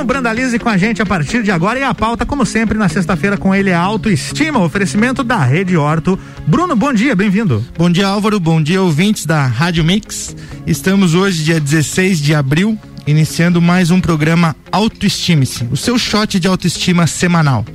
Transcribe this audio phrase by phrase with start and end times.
[0.00, 2.88] Bruno Brandalize com a gente a partir de agora e a pauta, como sempre, na
[2.88, 6.18] sexta-feira com ele é autoestima, oferecimento da Rede Horto.
[6.46, 7.62] Bruno, bom dia, bem-vindo.
[7.76, 10.34] Bom dia, Álvaro, bom dia, ouvintes da Rádio Mix.
[10.66, 16.48] Estamos hoje, dia 16 de abril, iniciando mais um programa Autoestime-se, o seu shot de
[16.48, 17.66] autoestima semanal.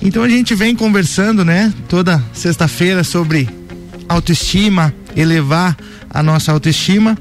[0.00, 3.46] Então a gente vem conversando, né, toda sexta-feira sobre
[4.08, 5.76] autoestima, elevar
[6.08, 7.18] a nossa autoestima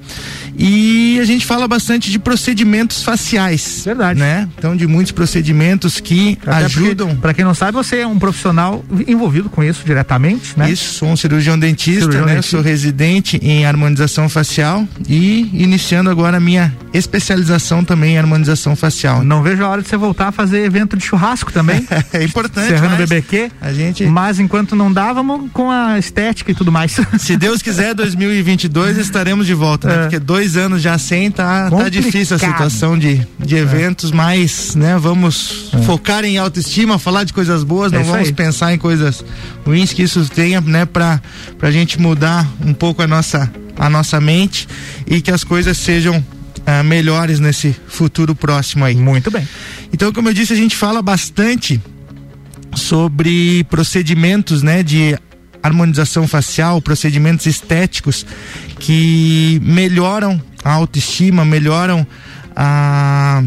[0.58, 3.84] e a gente fala bastante de procedimentos faciais.
[3.86, 4.20] Verdade.
[4.20, 4.50] Né?
[4.58, 7.16] Então, de muitos procedimentos que Até ajudam.
[7.16, 10.72] Para quem não sabe, você é um profissional envolvido com isso diretamente, né?
[10.72, 12.36] Isso, sou um cirurgião dentista, cirurgião né?
[12.36, 12.58] Dentista.
[12.58, 19.24] Sou residente em harmonização facial e iniciando agora a minha especialização também em harmonização facial.
[19.24, 21.86] Não vejo a hora de você voltar a fazer evento de churrasco também.
[22.12, 22.68] é importante.
[22.68, 23.52] Serrano BBQ.
[23.62, 24.06] A gente.
[24.06, 26.98] Mas enquanto não dá, vamos com a estética e tudo mais.
[27.20, 29.96] Se Deus quiser, 2022 estaremos de volta, né?
[29.96, 30.02] É.
[30.02, 33.60] Porque dois anos já sem, tá, tá difícil a situação de, de é.
[33.60, 34.16] eventos, é.
[34.16, 35.80] mas, né, vamos é.
[35.80, 38.34] focar em autoestima, falar de coisas boas, não é vamos aí.
[38.34, 39.24] pensar em coisas
[39.66, 41.22] ruins que isso tenha, né, pra,
[41.58, 44.68] pra gente mudar um pouco a nossa, a nossa mente
[45.06, 46.24] e que as coisas sejam
[46.68, 48.94] Uh, melhores nesse futuro próximo aí.
[48.94, 49.48] Muito bem.
[49.94, 51.80] Então, como eu disse, a gente fala bastante
[52.76, 55.18] sobre procedimentos, né, de
[55.68, 58.26] harmonização facial, procedimentos estéticos
[58.80, 62.06] que melhoram a autoestima, melhoram
[62.56, 63.44] a,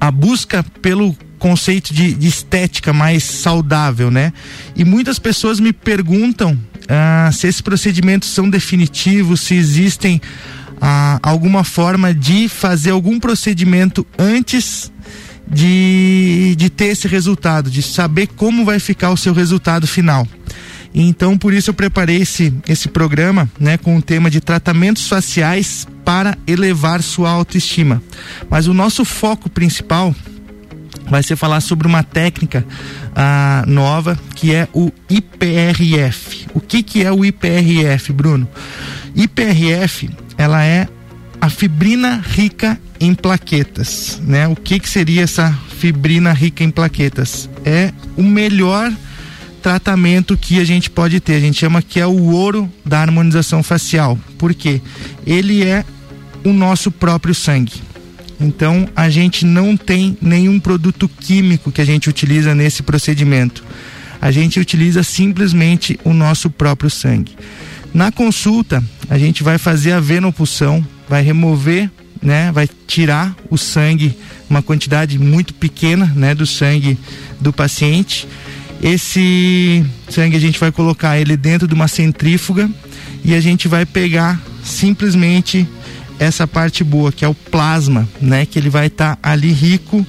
[0.00, 4.32] a busca pelo conceito de, de estética mais saudável, né?
[4.76, 10.20] E muitas pessoas me perguntam ah, se esses procedimentos são definitivos, se existem
[10.80, 14.92] ah, alguma forma de fazer algum procedimento antes
[15.46, 20.26] de, de ter esse resultado, de saber como vai ficar o seu resultado final.
[20.94, 25.86] Então, por isso eu preparei esse, esse programa, né, com o tema de tratamentos faciais
[26.04, 28.02] para elevar sua autoestima.
[28.48, 30.14] Mas o nosso foco principal
[31.08, 32.64] vai ser falar sobre uma técnica
[33.14, 36.46] ah, nova que é o IPRF.
[36.54, 38.48] O que que é o IPRF, Bruno?
[39.14, 40.88] IPRF, ela é
[41.40, 44.48] a fibrina rica em plaquetas, né?
[44.48, 47.48] O que que seria essa fibrina rica em plaquetas?
[47.64, 48.92] É o melhor
[49.58, 51.34] tratamento que a gente pode ter.
[51.34, 54.18] A gente chama que é o ouro da harmonização facial.
[54.38, 54.80] Por quê?
[55.26, 55.84] Ele é
[56.44, 57.82] o nosso próprio sangue.
[58.40, 63.64] Então, a gente não tem nenhum produto químico que a gente utiliza nesse procedimento.
[64.20, 67.36] A gente utiliza simplesmente o nosso próprio sangue.
[67.92, 71.90] Na consulta, a gente vai fazer a venopulsão, vai remover,
[72.22, 74.16] né, vai tirar o sangue,
[74.48, 76.98] uma quantidade muito pequena, né, do sangue
[77.40, 78.26] do paciente
[78.82, 82.70] esse sangue a gente vai colocar ele dentro de uma centrífuga
[83.24, 85.66] e a gente vai pegar simplesmente
[86.18, 88.44] essa parte boa, que é o plasma, né?
[88.44, 90.06] Que ele vai estar tá ali rico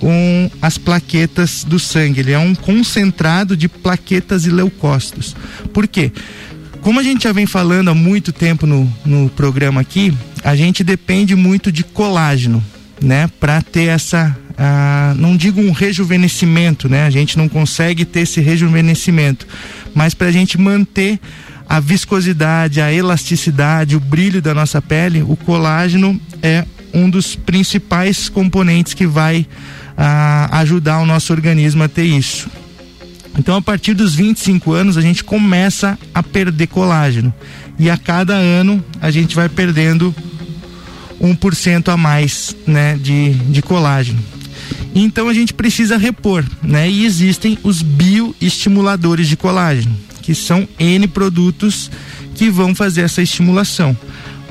[0.00, 2.20] com as plaquetas do sangue.
[2.20, 5.34] Ele é um concentrado de plaquetas e leucócitos.
[5.72, 6.12] Por quê?
[6.80, 10.84] Como a gente já vem falando há muito tempo no, no programa aqui, a gente
[10.84, 12.62] depende muito de colágeno,
[13.00, 13.30] né?
[13.40, 17.06] Para ter essa ah, não digo um rejuvenescimento, né?
[17.06, 19.46] A gente não consegue ter esse rejuvenescimento,
[19.94, 21.18] mas para a gente manter
[21.68, 28.28] a viscosidade, a elasticidade, o brilho da nossa pele, o colágeno é um dos principais
[28.28, 29.46] componentes que vai
[29.96, 32.48] ah, ajudar o nosso organismo a ter isso.
[33.36, 37.34] Então, a partir dos 25 anos, a gente começa a perder colágeno.
[37.78, 40.14] E a cada ano, a gente vai perdendo
[41.20, 44.22] 1% a mais né, de, de colágeno.
[44.94, 46.88] Então a gente precisa repor, né?
[46.88, 51.90] E existem os bioestimuladores de colágeno, que são N produtos
[52.34, 53.96] que vão fazer essa estimulação.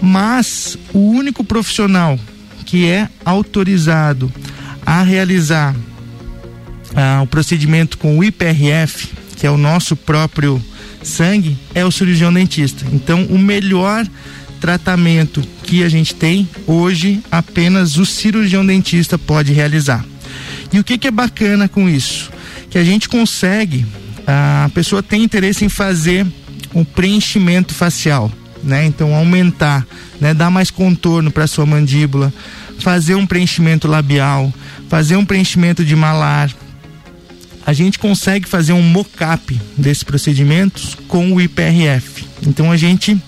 [0.02, 2.20] Mas o único profissional
[2.66, 4.32] que é autorizado
[4.86, 5.76] a realizar
[6.96, 10.62] ah, o procedimento com o IPRF, que é o nosso próprio
[11.02, 12.86] sangue, é o cirurgião dentista.
[12.92, 14.06] Então, o melhor
[14.64, 20.06] tratamento que a gente tem hoje, apenas o cirurgião dentista pode realizar.
[20.72, 22.32] E o que, que é bacana com isso?
[22.70, 23.86] Que a gente consegue,
[24.26, 26.26] a pessoa tem interesse em fazer
[26.74, 28.32] um preenchimento facial,
[28.64, 28.86] né?
[28.86, 29.86] Então aumentar,
[30.22, 30.34] né?
[30.34, 32.34] Dar mais contorno para sua mandíbula,
[32.80, 34.52] fazer um preenchimento labial,
[34.88, 36.50] fazer um preenchimento de malar.
[37.66, 42.26] A gente consegue fazer um mock-up desses procedimentos com o IPRF.
[42.48, 43.22] Então a gente,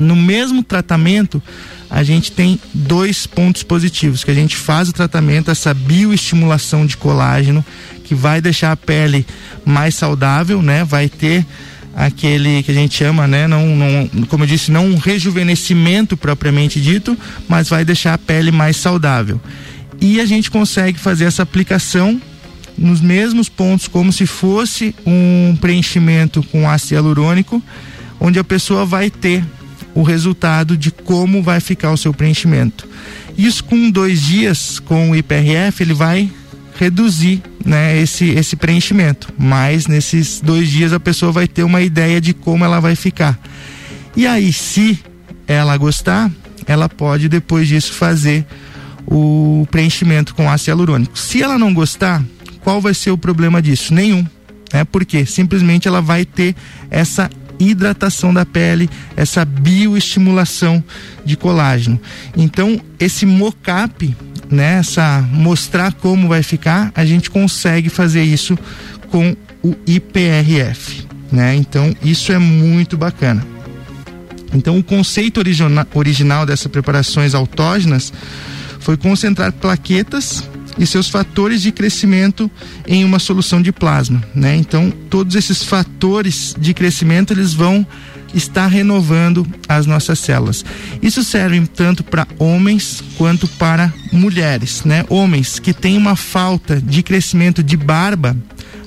[0.00, 1.40] no mesmo tratamento,
[1.88, 6.96] a gente tem dois pontos positivos, que a gente faz o tratamento, essa bioestimulação de
[6.96, 7.64] colágeno,
[8.04, 9.26] que vai deixar a pele
[9.64, 10.82] mais saudável, né?
[10.82, 11.46] Vai ter
[11.94, 13.46] aquele que a gente chama, né?
[13.46, 17.16] Não, não, como eu disse, não um rejuvenescimento propriamente dito,
[17.48, 19.40] mas vai deixar a pele mais saudável.
[20.00, 22.20] e a gente consegue fazer essa aplicação
[22.78, 27.62] nos mesmos pontos, como se fosse um preenchimento com ácido hialurônico,
[28.18, 29.44] onde a pessoa vai ter
[29.94, 32.88] o resultado de como vai ficar o seu preenchimento.
[33.36, 36.30] Isso com dois dias com o IPRF ele vai
[36.78, 42.20] reduzir né, esse, esse preenchimento, mas nesses dois dias a pessoa vai ter uma ideia
[42.20, 43.38] de como ela vai ficar.
[44.16, 44.98] E aí, se
[45.46, 46.30] ela gostar,
[46.66, 48.46] ela pode depois disso fazer
[49.06, 51.18] o preenchimento com ácido hialurônico.
[51.18, 52.24] Se ela não gostar,
[52.62, 53.92] qual vai ser o problema disso?
[53.92, 54.24] Nenhum.
[54.72, 56.54] É porque simplesmente ela vai ter
[56.90, 57.28] essa
[57.60, 60.82] hidratação da pele, essa bioestimulação
[61.24, 62.00] de colágeno.
[62.36, 64.16] Então, esse mocap,
[64.50, 68.58] né, essa mostrar como vai ficar, a gente consegue fazer isso
[69.10, 71.54] com o IPRF, né?
[71.54, 73.46] Então, isso é muito bacana.
[74.52, 78.12] Então, o conceito original, original dessas preparações autógenas
[78.80, 80.42] foi concentrar plaquetas
[80.80, 82.50] e seus fatores de crescimento
[82.88, 84.56] em uma solução de plasma, né?
[84.56, 87.86] Então, todos esses fatores de crescimento eles vão
[88.34, 90.64] estar renovando as nossas células.
[91.02, 95.04] Isso serve tanto para homens quanto para mulheres, né?
[95.10, 98.34] Homens que têm uma falta de crescimento de barba,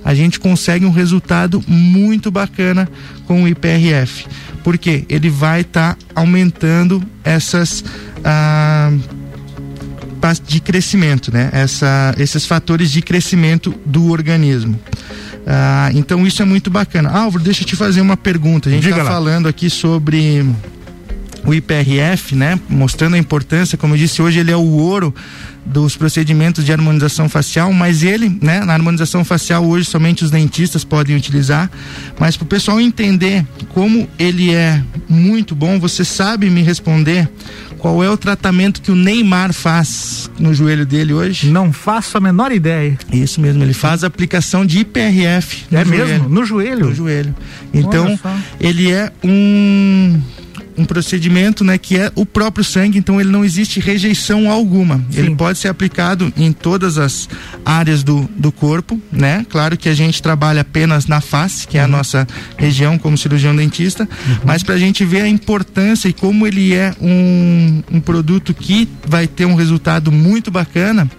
[0.03, 2.89] a gente consegue um resultado muito bacana
[3.27, 4.25] com o IPRF,
[4.63, 7.83] porque ele vai estar tá aumentando essas
[8.23, 8.91] ah,
[10.45, 11.49] de crescimento, né?
[11.51, 14.79] Essa, esses fatores de crescimento do organismo.
[15.45, 17.09] Ah, então isso é muito bacana.
[17.09, 18.69] Álvaro, deixa eu te fazer uma pergunta.
[18.69, 20.45] A gente está falando aqui sobre
[21.45, 22.59] o IPRF, né?
[22.69, 25.13] Mostrando a importância, como eu disse, hoje ele é o ouro
[25.65, 30.83] dos procedimentos de harmonização facial, mas ele, né, na harmonização facial hoje somente os dentistas
[30.83, 31.71] podem utilizar,
[32.19, 37.29] mas para o pessoal entender como ele é muito bom, você sabe me responder
[37.83, 41.49] qual é o tratamento que o Neymar faz no joelho dele hoje?
[41.49, 42.97] Não faço a menor ideia.
[43.11, 45.65] Isso mesmo, ele faz a aplicação de IPRF.
[45.69, 46.07] é joelho.
[46.07, 46.29] mesmo?
[46.29, 46.85] No joelho?
[46.85, 47.35] No joelho.
[47.73, 48.17] Então,
[48.57, 50.17] ele é um
[50.77, 54.97] um procedimento, né, que é o próprio sangue, então ele não existe rejeição alguma.
[55.09, 55.19] Sim.
[55.19, 57.29] Ele pode ser aplicado em todas as
[57.65, 59.45] áreas do, do corpo, né?
[59.49, 61.91] Claro que a gente trabalha apenas na face, que é a uhum.
[61.91, 62.27] nossa
[62.57, 64.37] região como cirurgião dentista, uhum.
[64.45, 68.87] mas para a gente ver a importância e como ele é um, um produto que
[69.07, 71.09] vai ter um resultado muito bacana,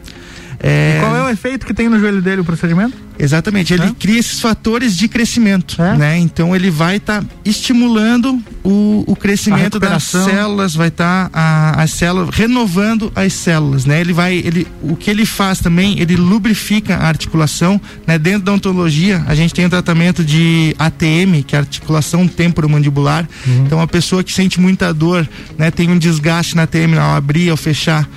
[0.61, 0.99] é...
[1.01, 3.05] qual é o efeito que tem no joelho dele o procedimento?
[3.19, 3.93] Exatamente, ele é?
[3.99, 5.97] cria esses fatores de crescimento, é?
[5.97, 6.19] né?
[6.19, 11.93] Então ele vai estar tá estimulando o, o crescimento das células, vai estar tá, as
[11.93, 14.01] células renovando as células, né?
[14.01, 18.19] Ele vai, ele, o que ele faz também, ele lubrifica a articulação, né?
[18.19, 23.29] Dentro da ontologia, a gente tem o tratamento de ATM, que é articulação temporomandibular.
[23.47, 23.65] Uhum.
[23.65, 25.71] Então a pessoa que sente muita dor, né?
[25.71, 28.09] Tem um desgaste na ATM ao abrir, ao fechar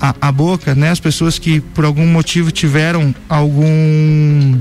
[0.00, 0.90] a, a boca, né?
[0.90, 4.58] As pessoas que por algum motivo tiveram algum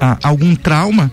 [0.00, 1.10] a, algum trauma,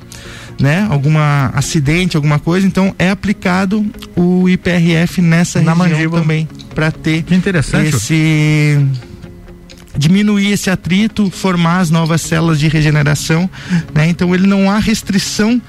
[0.59, 0.87] né?
[0.89, 6.21] Alguma acidente, alguma coisa, então é aplicado o IPRF nessa Na região mandíbula.
[6.21, 7.95] também para ter que interessante.
[7.95, 8.79] esse
[9.95, 13.49] diminuir esse atrito, formar as novas células de regeneração,
[13.93, 14.07] né?
[14.07, 15.61] Então ele não há restrição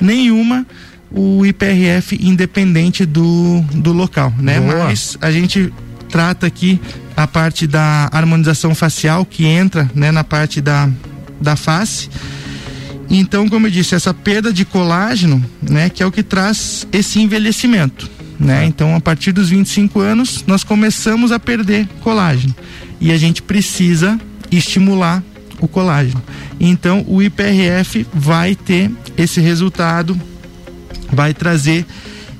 [0.00, 0.66] nenhuma
[1.10, 4.60] o IPRF independente do, do local, né?
[4.60, 4.84] Boa.
[4.84, 5.72] Mas a gente
[6.16, 6.80] trata aqui
[7.14, 10.88] a parte da harmonização facial que entra né, na parte da,
[11.38, 12.08] da face.
[13.10, 17.20] Então, como eu disse, essa perda de colágeno, né, que é o que traz esse
[17.20, 18.64] envelhecimento, né?
[18.64, 22.56] Então, a partir dos 25 anos, nós começamos a perder colágeno
[22.98, 24.18] e a gente precisa
[24.50, 25.22] estimular
[25.60, 26.22] o colágeno.
[26.58, 30.18] Então, o IPRF vai ter esse resultado,
[31.12, 31.84] vai trazer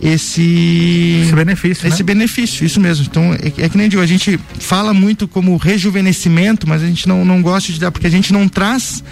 [0.00, 1.88] esse, esse benefício.
[1.88, 2.04] Esse né?
[2.04, 3.06] benefício, isso mesmo.
[3.08, 7.08] Então, é, é, que nem digo, a gente fala muito como rejuvenescimento, mas a gente
[7.08, 9.02] não, não gosta de dar, porque a gente não traz.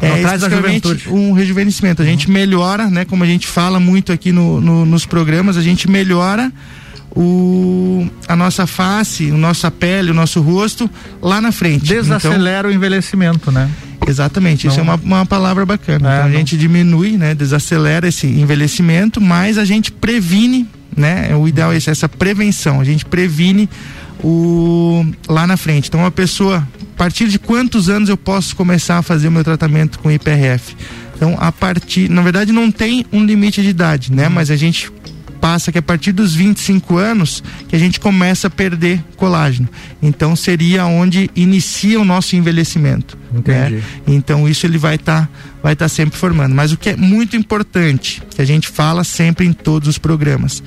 [0.00, 1.08] É, traz a juventude.
[1.08, 2.02] um rejuvenescimento.
[2.02, 2.10] A uhum.
[2.10, 3.04] gente melhora, né?
[3.04, 6.52] Como a gente fala muito aqui no, no, nos programas, a gente melhora
[7.16, 10.88] o, a nossa face, a nossa pele, o nosso rosto
[11.22, 11.86] lá na frente.
[11.86, 13.70] Desacelera então, o envelhecimento, né?
[14.06, 16.08] Exatamente, não, isso é uma, uma palavra bacana.
[16.08, 16.36] É, então a não.
[16.36, 21.34] gente diminui, né, desacelera esse envelhecimento, mas a gente previne, né?
[21.34, 23.68] O ideal é essa prevenção, a gente previne
[24.22, 25.88] o lá na frente.
[25.88, 29.44] Então a pessoa, a partir de quantos anos eu posso começar a fazer o meu
[29.44, 30.76] tratamento com IPRF?
[31.16, 34.28] Então, a partir, na verdade, não tem um limite de idade, né?
[34.28, 34.34] Uhum.
[34.34, 34.92] Mas a gente
[35.46, 39.68] passa que a partir dos 25 anos que a gente começa a perder colágeno.
[40.02, 43.16] Então seria onde inicia o nosso envelhecimento.
[43.32, 43.76] Entendi.
[43.76, 43.82] Né?
[44.08, 45.28] Então isso ele vai estar tá,
[45.62, 46.52] vai estar tá sempre formando.
[46.52, 50.64] Mas o que é muito importante, que a gente fala sempre em todos os programas,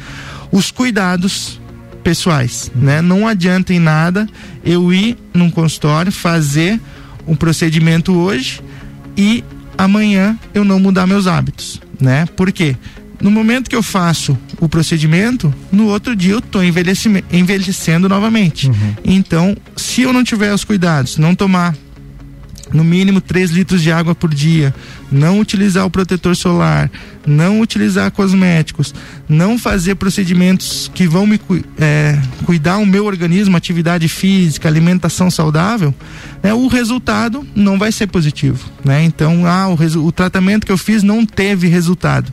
[0.49, 1.59] os cuidados
[2.01, 3.01] pessoais, né?
[3.01, 4.29] Não adianta em nada
[4.63, 6.79] eu ir num consultório fazer
[7.27, 8.61] um procedimento hoje
[9.17, 9.43] e
[9.77, 12.25] amanhã eu não mudar meus hábitos, né?
[12.27, 12.77] Por quê?
[13.21, 18.67] No momento que eu faço o procedimento, no outro dia eu estou envelhecendo novamente.
[18.67, 18.93] Uhum.
[19.03, 21.75] Então, se eu não tiver os cuidados, não tomar
[22.73, 24.73] no mínimo 3 litros de água por dia,
[25.11, 26.91] não utilizar o protetor solar,
[27.25, 28.93] não utilizar cosméticos,
[29.27, 31.39] não fazer procedimentos que vão me
[31.79, 35.93] é, cuidar o meu organismo, atividade física, alimentação saudável,
[36.43, 38.69] né, o resultado não vai ser positivo.
[38.83, 39.03] Né?
[39.03, 42.31] Então, ah, o, o tratamento que eu fiz não teve resultado.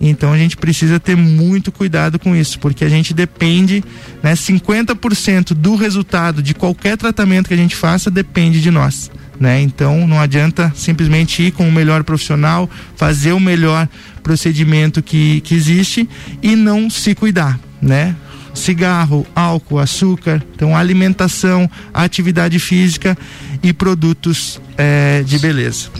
[0.00, 3.82] Então a gente precisa ter muito cuidado com isso, porque a gente depende,
[4.22, 9.60] né, 50% do resultado de qualquer tratamento que a gente faça depende de nós né?
[9.60, 13.88] Então não adianta simplesmente ir com o melhor profissional, fazer o melhor
[14.22, 16.08] procedimento que, que existe
[16.42, 18.16] e não se cuidar, né?
[18.54, 23.16] Cigarro, álcool, açúcar, então alimentação, atividade física
[23.62, 25.90] e produtos é, de beleza.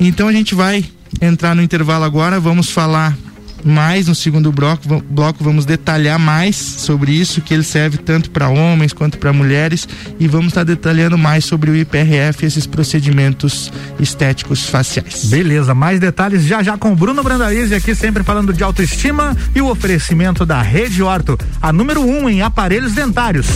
[0.00, 0.84] Então a gente vai
[1.20, 3.16] entrar no intervalo agora, vamos falar
[3.64, 8.48] mais no segundo bloco, bloco vamos detalhar mais sobre isso, que ele serve tanto para
[8.48, 9.88] homens quanto para mulheres
[10.18, 15.24] e vamos estar tá detalhando mais sobre o IPRF e esses procedimentos estéticos faciais.
[15.26, 19.68] Beleza, mais detalhes já já com Bruno Brandalize aqui sempre falando de autoestima e o
[19.68, 23.46] oferecimento da Rede Orto, a número um em aparelhos dentários.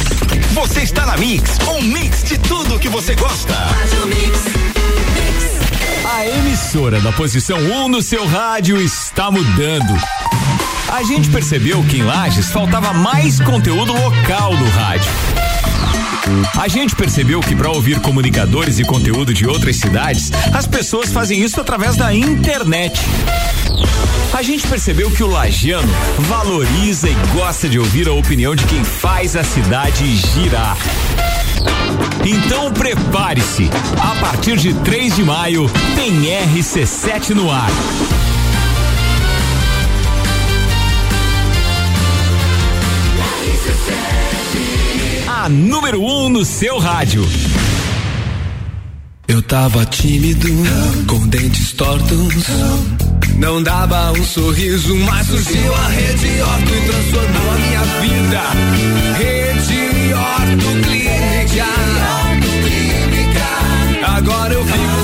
[0.52, 3.54] Você está na Mix, um mix de tudo que você gosta.
[3.54, 4.81] Faz o mix.
[6.22, 9.92] A emissora da posição 1 um no seu rádio está mudando.
[10.88, 15.10] A gente percebeu que em Lages faltava mais conteúdo local no rádio.
[16.60, 21.40] A gente percebeu que para ouvir comunicadores e conteúdo de outras cidades, as pessoas fazem
[21.40, 23.00] isso através da internet.
[24.32, 28.82] A gente percebeu que o lagiano valoriza e gosta de ouvir a opinião de quem
[28.82, 30.76] faz a cidade girar.
[32.24, 33.70] Então prepare-se.
[34.00, 37.70] A partir de 3 de maio tem RC7 no ar.
[45.28, 47.22] A número 1 um no seu rádio.
[49.32, 50.46] Eu tava tímido,
[51.08, 52.44] com dentes tortos.
[53.38, 58.42] Não dava um sorriso, mas surgiu a rede Orto e transformou a minha vida.
[59.16, 61.64] Rede Orto Clínica.
[64.06, 65.01] Agora eu vivo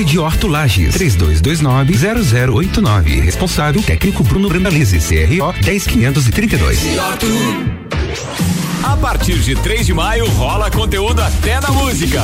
[0.00, 0.18] Rede Orto.
[0.18, 3.22] Rede Orto Lages, 3229-0089.
[3.22, 6.78] Responsável técnico Bruno Brandalize, CRO 10532.
[8.82, 12.22] A partir de 3 de maio rola conteúdo até na música.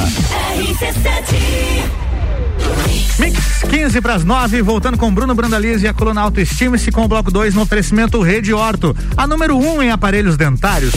[3.18, 7.08] Mix 15 para as 9, voltando com Bruno Brandalize e a coluna Autoestima-se com o
[7.08, 10.94] bloco 2 no oferecimento Rede Orto, a número 1 um em aparelhos dentários.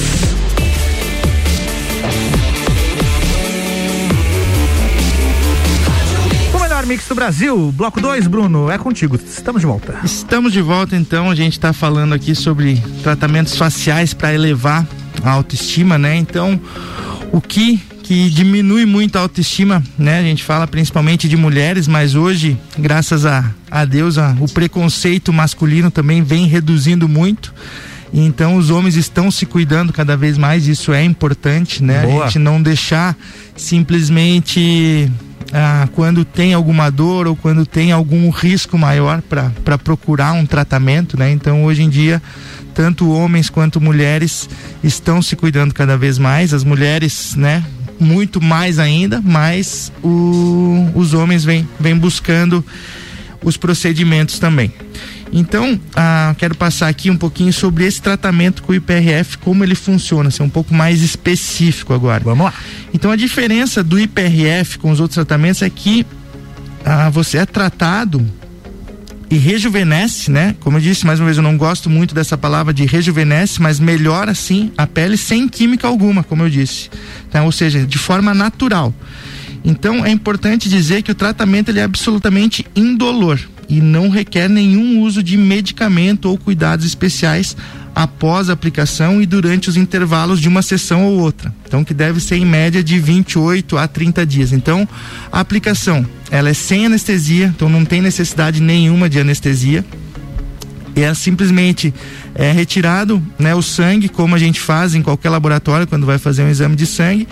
[6.90, 9.16] Mix do Brasil, bloco 2, Bruno, é contigo.
[9.16, 10.00] Estamos de volta.
[10.04, 14.88] Estamos de volta então, a gente está falando aqui sobre tratamentos faciais para elevar
[15.22, 16.16] a autoestima, né?
[16.16, 16.60] Então,
[17.32, 20.18] o que que diminui muito a autoestima, né?
[20.18, 25.32] A gente fala principalmente de mulheres, mas hoje, graças a, a Deus, a, o preconceito
[25.32, 27.54] masculino também vem reduzindo muito.
[28.12, 32.02] Então os homens estão se cuidando cada vez mais, isso é importante, né?
[32.08, 32.24] Boa.
[32.24, 33.16] A gente não deixar
[33.56, 35.08] simplesmente
[35.52, 41.18] ah, quando tem alguma dor ou quando tem algum risco maior para procurar um tratamento,
[41.18, 41.32] né?
[41.32, 42.22] Então hoje em dia
[42.74, 44.50] tanto homens quanto mulheres
[44.84, 46.54] estão se cuidando cada vez mais.
[46.54, 47.64] As mulheres, né,
[48.00, 52.64] muito mais ainda, mas o, os homens vêm buscando
[53.44, 54.72] os procedimentos também.
[55.32, 59.76] Então, ah, quero passar aqui um pouquinho sobre esse tratamento com o IPRF, como ele
[59.76, 62.24] funciona, ser um pouco mais específico agora.
[62.24, 62.54] Vamos lá.
[62.94, 66.06] Então, a diferença do IPRF com os outros tratamentos é que
[66.84, 68.26] ah, você é tratado
[69.30, 70.56] e rejuvenesce, né?
[70.60, 73.80] Como eu disse, mais uma vez, eu não gosto muito dessa palavra de rejuvenesce, mas
[73.80, 76.90] melhora sim a pele sem química alguma, como eu disse.
[77.30, 77.44] Tá?
[77.44, 78.92] Ou seja, de forma natural.
[79.64, 85.00] Então é importante dizer que o tratamento ele é absolutamente indolor e não requer nenhum
[85.00, 87.56] uso de medicamento ou cuidados especiais
[87.94, 91.54] após a aplicação e durante os intervalos de uma sessão ou outra.
[91.68, 94.52] Então, que deve ser em média de 28 a 30 dias.
[94.52, 94.88] Então,
[95.32, 99.86] a aplicação, ela é sem anestesia, então não tem necessidade nenhuma de anestesia.
[100.96, 101.94] E é simplesmente
[102.34, 106.44] é retirado, né, o sangue, como a gente faz em qualquer laboratório quando vai fazer
[106.44, 107.28] um exame de sangue,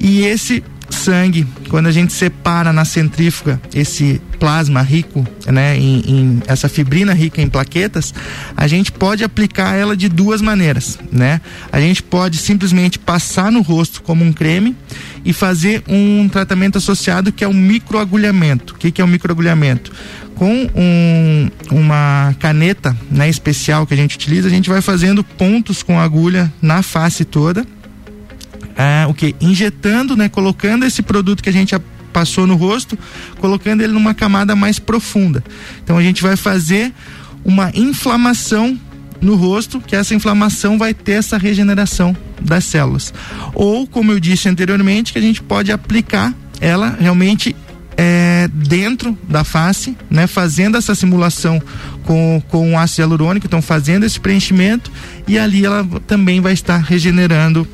[0.00, 0.62] e esse
[1.06, 7.14] sangue, quando a gente separa na centrífuga esse plasma rico, né, em, em, essa fibrina
[7.14, 8.12] rica em plaquetas,
[8.56, 11.40] a gente pode aplicar ela de duas maneiras, né?
[11.70, 14.74] A gente pode simplesmente passar no rosto como um creme
[15.24, 18.74] e fazer um tratamento associado que é o microagulhamento.
[18.74, 19.92] O que, que é o microagulhamento?
[20.34, 25.84] Com um, uma caneta né, especial que a gente utiliza, a gente vai fazendo pontos
[25.84, 27.64] com agulha na face toda
[28.76, 29.34] ah, o que?
[29.40, 30.28] Injetando, né?
[30.28, 31.74] Colocando esse produto que a gente
[32.12, 32.98] passou no rosto,
[33.38, 35.42] colocando ele numa camada mais profunda.
[35.82, 36.92] Então a gente vai fazer
[37.44, 38.78] uma inflamação
[39.20, 43.12] no rosto, que essa inflamação vai ter essa regeneração das células.
[43.54, 47.54] Ou, como eu disse anteriormente, que a gente pode aplicar ela realmente
[47.96, 51.60] é, dentro da face, né, fazendo essa simulação
[52.04, 54.90] com, com o ácido hialurônico, então fazendo esse preenchimento
[55.26, 57.66] e ali ela também vai estar regenerando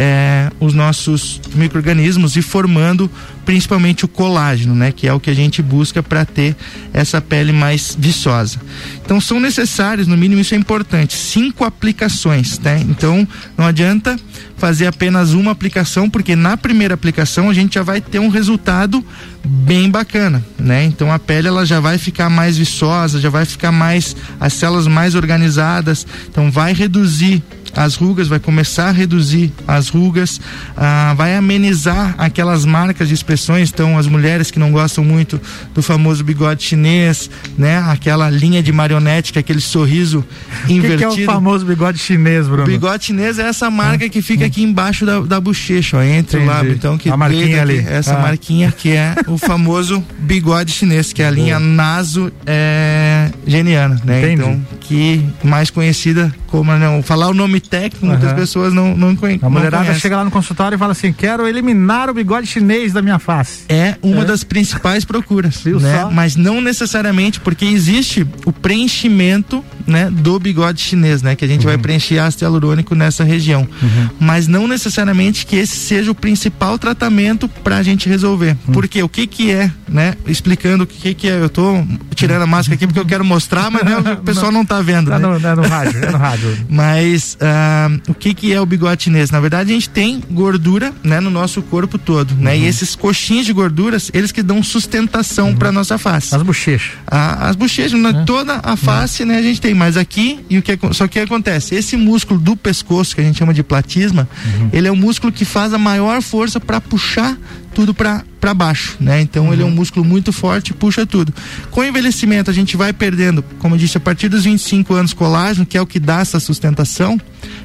[0.00, 3.10] é, os nossos microrganismos e formando
[3.44, 6.54] principalmente o colágeno, né, que é o que a gente busca para ter
[6.92, 8.60] essa pele mais viçosa.
[9.04, 12.84] Então são necessários, no mínimo isso é importante, cinco aplicações, né?
[12.88, 13.26] Então
[13.56, 14.16] não adianta
[14.56, 19.04] fazer apenas uma aplicação, porque na primeira aplicação a gente já vai ter um resultado
[19.44, 20.84] bem bacana, né?
[20.84, 24.86] Então a pele ela já vai ficar mais viçosa, já vai ficar mais as células
[24.86, 27.42] mais organizadas, então vai reduzir
[27.74, 30.40] as rugas, vai começar a reduzir as rugas,
[30.76, 33.70] ah, vai amenizar aquelas marcas de expressões.
[33.70, 35.40] Então, as mulheres que não gostam muito
[35.74, 37.78] do famoso bigode chinês, né?
[37.78, 40.24] Aquela linha de marionete, que é aquele sorriso
[40.68, 40.98] invertido.
[41.08, 42.64] O que, é o famoso bigode chinês, Bruno?
[42.64, 46.38] O bigode chinês é essa marca que fica aqui embaixo da, da bochecha, ó, entre
[46.38, 46.44] Entendi.
[46.44, 46.72] o lábio.
[46.72, 47.78] Então, que a marquinha ali.
[47.78, 48.20] Essa ah.
[48.20, 54.18] marquinha que é o famoso bigode chinês, que é a linha naso é, geniana, né?
[54.18, 54.34] Entendi.
[54.34, 58.12] Então, que mais conhecida como não falar o nome técnico, uhum.
[58.12, 59.46] muitas pessoas não não conhecem.
[59.46, 63.00] A mulherada chega lá no consultório e fala assim: "Quero eliminar o bigode chinês da
[63.00, 63.64] minha face".
[63.68, 64.24] É uma é.
[64.24, 66.08] das principais procuras, né?
[66.12, 71.64] Mas não necessariamente porque existe o preenchimento, né, do bigode chinês, né, que a gente
[71.64, 71.72] uhum.
[71.72, 73.66] vai preencher ácido hialurônico nessa região.
[73.82, 74.08] Uhum.
[74.18, 78.56] Mas não necessariamente que esse seja o principal tratamento para a gente resolver.
[78.66, 78.74] Uhum.
[78.74, 80.14] Porque o que que é, né?
[80.26, 83.70] Explicando o que que é, eu tô tirando a máscara aqui porque eu quero mostrar,
[83.70, 85.26] mas né, o pessoal não está vendo, tá né?
[85.26, 86.37] no, é no rádio, é no rádio.
[86.68, 89.30] Mas uh, o que que é o bigode chinês?
[89.30, 92.54] Na verdade, a gente tem gordura, né, no nosso corpo todo, né?
[92.54, 92.62] Uhum.
[92.62, 95.56] E esses coxinhos de gorduras, eles que dão sustentação uhum.
[95.56, 96.34] para nossa face.
[96.34, 96.92] As bochechas.
[97.06, 98.24] Ah, as bochechas, né?
[98.26, 101.74] toda a face, né, a gente tem, mas aqui e o que só que acontece,
[101.74, 104.70] esse músculo do pescoço que a gente chama de platisma, uhum.
[104.72, 107.36] ele é o músculo que faz a maior força para puxar
[107.74, 108.24] tudo para
[108.54, 109.20] baixo, né?
[109.20, 109.52] Então uhum.
[109.52, 111.32] ele é um músculo muito forte e puxa tudo.
[111.70, 115.12] Com o envelhecimento a gente vai perdendo, como eu disse, a partir dos 25 anos
[115.12, 117.20] colágeno, que é o que dá essa sustentação,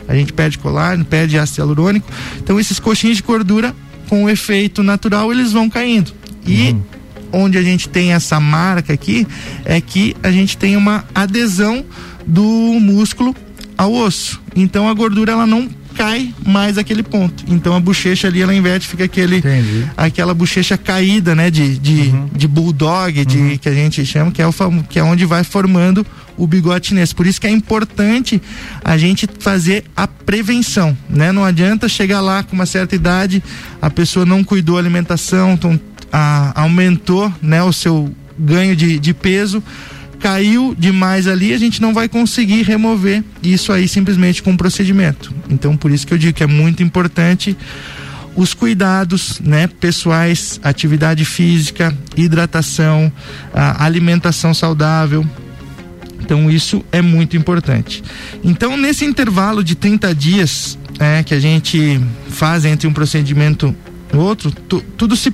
[0.07, 2.11] a gente perde colágeno, perde ácido hialurônico.
[2.37, 3.73] Então esses coxinhos de gordura
[4.09, 6.11] com o efeito natural eles vão caindo.
[6.45, 6.83] E uhum.
[7.31, 9.27] onde a gente tem essa marca aqui
[9.63, 11.85] é que a gente tem uma adesão
[12.25, 12.43] do
[12.79, 13.35] músculo
[13.77, 14.41] ao osso.
[14.55, 17.43] Então a gordura ela não cai mais aquele ponto.
[17.47, 19.87] Então a bochecha ali ela inverte, fica aquele Entendi.
[19.95, 22.29] aquela bochecha caída, né, de de, uhum.
[22.35, 23.57] de bulldog, de uhum.
[23.57, 24.53] que a gente chama, que é o
[24.89, 26.05] que é onde vai formando
[26.37, 27.13] o bigode chinês.
[27.13, 28.41] Por isso que é importante
[28.83, 31.31] a gente fazer a prevenção, né?
[31.31, 33.43] Não adianta chegar lá com uma certa idade,
[33.81, 35.79] a pessoa não cuidou da alimentação, então,
[36.11, 39.63] a, aumentou, né, o seu ganho de, de peso
[40.23, 45.33] caiu demais ali, a gente não vai conseguir remover isso aí simplesmente com um procedimento.
[45.49, 47.57] Então, por isso que eu digo que é muito importante
[48.33, 53.11] os cuidados, né, pessoais, atividade física, hidratação,
[53.53, 55.27] alimentação saudável.
[56.21, 58.01] Então, isso é muito importante.
[58.45, 63.75] Então, nesse intervalo de 30 dias é, que a gente faz entre um procedimento
[64.19, 65.31] outro, tu, tudo se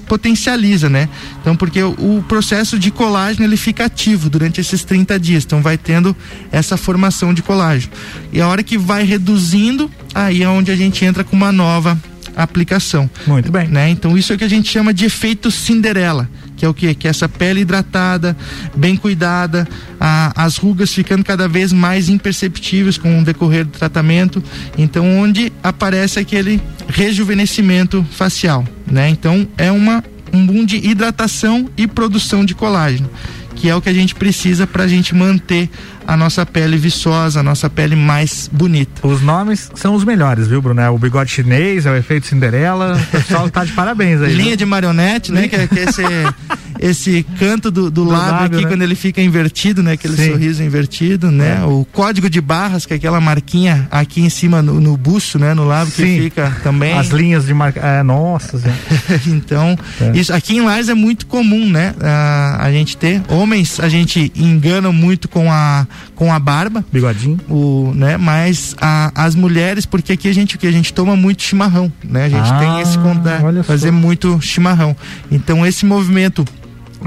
[0.00, 1.08] potencializa, né?
[1.40, 5.62] Então, porque o, o, processo de colágeno ele fica ativo durante esses 30 dias, então
[5.62, 6.16] vai tendo
[6.50, 7.92] essa formação de colágeno.
[8.32, 11.98] E a hora que vai reduzindo, aí é onde a gente entra com uma nova
[12.36, 13.08] aplicação.
[13.26, 13.68] Muito bem.
[13.68, 13.90] Né?
[13.90, 16.94] Então, isso é o que a gente chama de efeito Cinderela que é o que?
[16.94, 18.36] Que é essa pele hidratada,
[18.74, 19.68] bem cuidada,
[20.00, 24.42] a, as rugas ficando cada vez mais imperceptíveis com o decorrer do tratamento.
[24.76, 29.08] Então, onde aparece aquele rejuvenescimento facial, né?
[29.08, 33.08] Então, é uma um boom de hidratação e produção de colágeno
[33.56, 35.68] que é o que a gente precisa para a gente manter
[36.06, 39.06] a nossa pele viçosa, a nossa pele mais bonita.
[39.06, 40.80] Os nomes são os melhores, viu, Bruno?
[40.80, 42.96] É o bigode chinês, é o efeito Cinderela.
[42.96, 44.32] O pessoal tá de parabéns aí.
[44.32, 44.56] Linha viu?
[44.56, 45.48] de marionete, né?
[45.48, 46.02] Que, é, que esse,
[46.78, 48.70] esse canto do, do, do lábio, lábio, aqui né?
[48.70, 49.92] quando ele fica invertido, né?
[49.92, 50.30] Aquele Sim.
[50.30, 51.58] sorriso invertido, né?
[51.60, 51.64] É.
[51.64, 55.54] O código de barras, que é aquela marquinha aqui em cima no, no buço, né?
[55.54, 56.04] No lábio Sim.
[56.04, 56.92] que fica também.
[56.96, 57.80] As linhas de marca.
[57.80, 58.60] É, nossa.
[59.26, 60.16] então, é.
[60.16, 61.94] isso aqui em Lages é muito comum, né?
[62.00, 67.38] A, a gente ter homens, a gente engana muito com a com a barba, bigodinho,
[67.48, 68.16] o, né?
[68.16, 71.92] Mas a, as mulheres, porque aqui a gente o que a gente toma muito chimarrão,
[72.04, 72.24] né?
[72.24, 73.94] A gente ah, tem esse contato, fazer só.
[73.94, 74.96] muito chimarrão.
[75.30, 76.44] Então esse movimento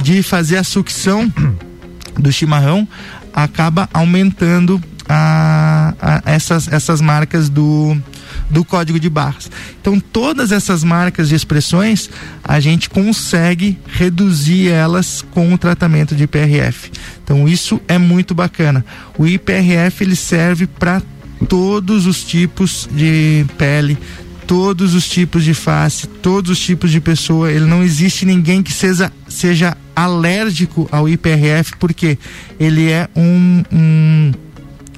[0.01, 1.31] de fazer a sucção
[2.17, 2.87] do chimarrão
[3.33, 7.97] acaba aumentando a, a essas, essas marcas do,
[8.49, 9.49] do código de barras.
[9.79, 12.09] Então, todas essas marcas de expressões,
[12.43, 16.91] a gente consegue reduzir elas com o tratamento de IPRF.
[17.23, 18.83] Então, isso é muito bacana.
[19.17, 21.01] O IPRF ele serve para
[21.47, 23.97] todos os tipos de pele,
[24.47, 27.51] todos os tipos de face, todos os tipos de pessoa.
[27.51, 32.17] Ele não existe ninguém que seja, seja alérgico ao IPRF, porque
[32.59, 34.31] ele é um, um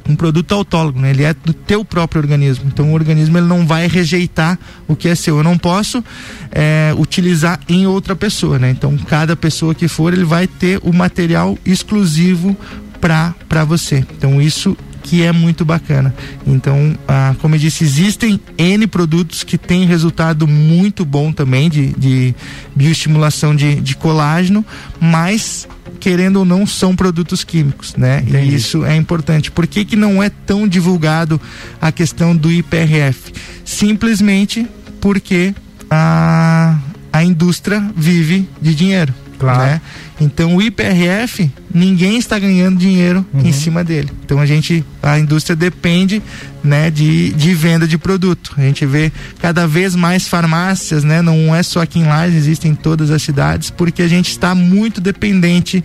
[0.08, 1.12] um produto autólogo, né?
[1.12, 2.66] Ele é do teu próprio organismo.
[2.68, 5.38] Então o organismo ele não vai rejeitar o que é seu.
[5.38, 6.04] Eu não posso
[6.52, 8.70] é, utilizar em outra pessoa, né?
[8.70, 12.56] Então cada pessoa que for ele vai ter o material exclusivo
[13.00, 14.06] para para você.
[14.18, 16.14] Então isso que é muito bacana.
[16.46, 21.88] Então, ah, como eu disse, existem N produtos que têm resultado muito bom também de,
[21.94, 22.36] de
[22.76, 24.64] bioestimulação de, de colágeno,
[25.00, 25.68] mas
[26.02, 28.24] querendo ou não, são produtos químicos, né?
[28.28, 28.52] Entendi.
[28.52, 29.52] E isso é importante.
[29.52, 31.40] Por que, que não é tão divulgado
[31.80, 33.32] a questão do IPRF?
[33.64, 34.68] Simplesmente
[35.00, 35.54] porque
[35.90, 36.78] a,
[37.14, 39.14] a indústria vive de dinheiro.
[39.42, 39.60] Claro.
[39.60, 39.82] Né?
[40.20, 43.42] Então o IPRF, ninguém está ganhando dinheiro uhum.
[43.42, 44.12] em cima dele.
[44.24, 46.22] Então a gente, a indústria depende
[46.64, 48.54] né, de, de venda de produto.
[48.56, 51.24] A gente vê cada vez mais farmácias, né?
[51.24, 54.54] Não é só aqui em Lages, existem em todas as cidades, porque a gente está
[54.54, 55.84] muito dependente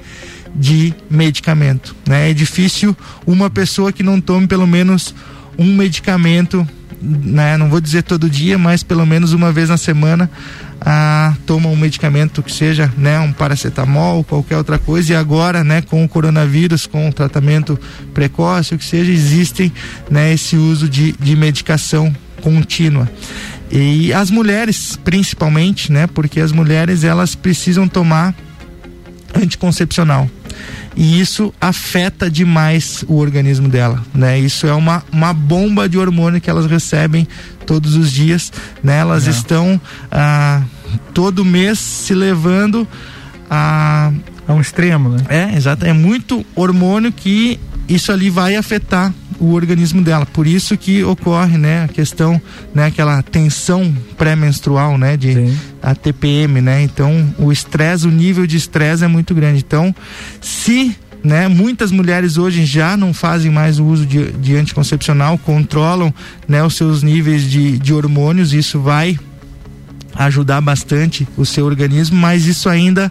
[0.55, 1.97] de medicamento.
[2.07, 2.31] Né?
[2.31, 2.95] É difícil
[3.27, 5.15] uma pessoa que não tome pelo menos
[5.59, 6.67] um medicamento
[7.01, 10.31] né, não vou dizer todo dia, mas pelo menos uma vez na semana
[10.89, 15.83] ah, toma um medicamento que seja né, um paracetamol, qualquer outra coisa, e agora, né,
[15.83, 17.77] com o coronavírus, com o tratamento
[18.15, 19.73] precoce, o que seja, existem
[20.09, 23.11] né, esse uso de, de medicação contínua.
[23.69, 28.33] E as mulheres, principalmente, né, porque as mulheres elas precisam tomar
[29.35, 30.31] anticoncepcional
[30.97, 34.39] e isso afeta demais o organismo dela, né?
[34.39, 37.29] Isso é uma, uma bomba de hormônio que elas recebem
[37.67, 38.51] todos os dias,
[38.83, 39.01] né?
[39.01, 39.31] Elas é.
[39.31, 39.79] estão
[40.11, 40.63] ah,
[41.13, 42.87] todo mês se levando
[43.49, 44.13] a
[44.49, 45.25] a um extremo, né?
[45.29, 50.25] É, exato, é muito hormônio que isso ali vai afetar o organismo dela.
[50.25, 52.41] Por isso que ocorre, né, a questão,
[52.75, 55.59] né, aquela tensão pré-menstrual, né, de Sim.
[55.83, 56.83] a TPM, né?
[56.83, 59.63] Então, o estresse, o nível de estresse é muito grande.
[59.67, 59.95] Então,
[60.41, 61.49] se né?
[61.49, 66.15] Muitas mulheres hoje já não fazem mais o uso de, de anticoncepcional, controlam
[66.47, 69.19] né, os seus níveis de, de hormônios, isso vai
[70.19, 73.11] ajudar bastante o seu organismo, mas isso ainda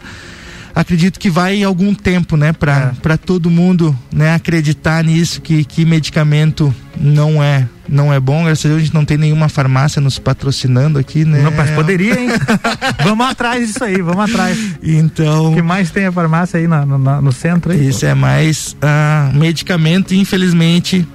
[0.73, 3.01] acredito que vai algum tempo, né, para é.
[3.01, 8.43] para todo mundo, né, acreditar nisso que que medicamento não é não é bom.
[8.43, 11.41] Graças a Deus a gente não tem nenhuma farmácia nos patrocinando aqui, né?
[11.41, 12.29] Não, mas poderia, hein?
[13.03, 14.57] vamos atrás disso aí, vamos atrás.
[14.81, 15.51] Então.
[15.51, 17.71] O que mais tem a farmácia aí no, centro?
[17.71, 18.07] Aí, isso pô?
[18.07, 21.07] é mais uh, medicamento, infelizmente,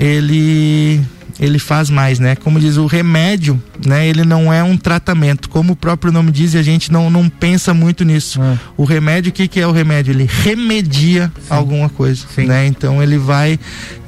[0.00, 1.00] ele
[1.38, 2.36] ele faz mais, né?
[2.36, 4.06] Como diz o remédio, né?
[4.06, 7.28] Ele não é um tratamento, como o próprio nome diz, e a gente não, não
[7.28, 8.40] pensa muito nisso.
[8.40, 8.58] É.
[8.76, 10.12] O remédio, o que, que é o remédio?
[10.12, 11.46] Ele remedia Sim.
[11.54, 12.46] alguma coisa, Sim.
[12.46, 12.66] né?
[12.66, 13.58] Então ele vai,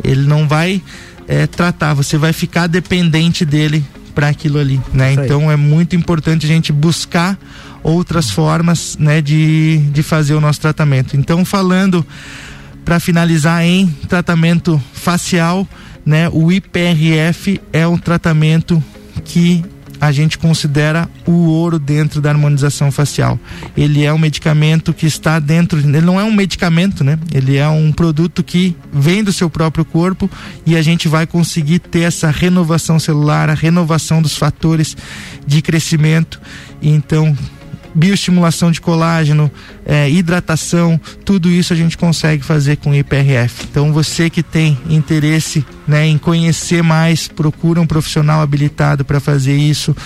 [0.04, 0.80] ele não vai
[1.26, 3.84] é, tratar, você vai ficar dependente dele
[4.14, 5.12] para aquilo ali, né?
[5.12, 7.38] Então é muito importante a gente buscar
[7.82, 11.16] outras formas, né, de, de fazer o nosso tratamento.
[11.16, 12.04] Então falando
[12.84, 15.68] para finalizar em tratamento facial,
[16.06, 16.28] né?
[16.32, 18.82] O IPRF é um tratamento
[19.24, 19.64] que
[20.00, 23.40] a gente considera o ouro dentro da harmonização facial.
[23.76, 27.18] Ele é um medicamento que está dentro, ele não é um medicamento, né?
[27.32, 30.30] Ele é um produto que vem do seu próprio corpo
[30.64, 34.96] e a gente vai conseguir ter essa renovação celular, a renovação dos fatores
[35.46, 36.40] de crescimento.
[36.82, 37.36] Então,
[37.96, 39.50] bioestimulação de colágeno,
[39.84, 43.64] é, hidratação, tudo isso a gente consegue fazer com IPRF.
[43.70, 49.56] Então você que tem interesse né, em conhecer mais, procura um profissional habilitado para fazer
[49.56, 49.96] isso,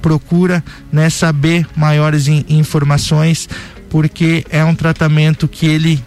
[0.00, 3.48] procura né, saber maiores in, informações,
[3.90, 6.02] porque é um tratamento que ele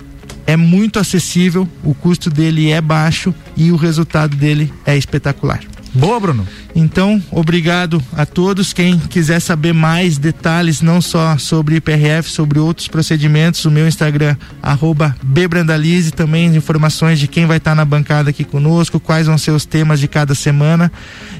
[0.48, 5.73] é muito acessível, o custo dele é baixo e o resultado dele é espetacular.
[5.96, 6.48] Boa, Bruno.
[6.76, 8.74] Então, obrigado a todos.
[8.74, 14.36] Quem quiser saber mais detalhes, não só sobre IPRF, sobre outros procedimentos, o meu Instagram,
[14.62, 19.52] arroba Bbrandalize, também informações de quem vai estar na bancada aqui conosco, quais vão ser
[19.52, 20.92] os temas de cada semana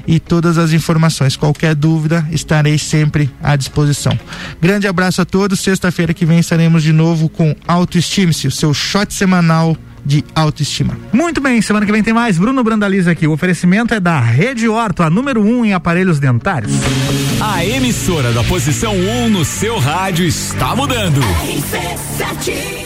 [0.06, 1.36] e todas as informações.
[1.36, 4.16] Qualquer dúvida, estarei sempre à disposição.
[4.60, 5.58] Grande abraço a todos.
[5.58, 10.96] Sexta-feira que vem estaremos de novo com Autoestime-se, o seu shot semanal de autoestima.
[11.12, 12.38] Muito bem, semana que vem tem mais.
[12.38, 13.26] Bruno Brandaliza aqui.
[13.26, 16.72] O oferecimento é da Rede Orto, a número 1 um em aparelhos dentários.
[17.40, 21.20] A emissora da posição 1 um no seu rádio está mudando.
[21.20, 22.83] RC7